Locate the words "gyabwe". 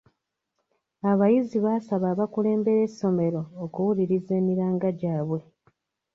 4.99-5.39